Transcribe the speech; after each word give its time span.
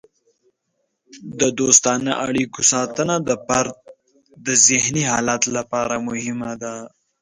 د 1.39 1.41
دوستانه 1.59 2.11
اړیکو 2.27 2.59
ساتنه 2.71 3.15
د 3.27 3.29
فرد 3.45 3.75
د 4.45 4.47
ذهني 4.67 5.03
حالت 5.11 5.43
لپاره 5.55 5.95
مهمه 6.07 6.51
ده. 6.61 6.75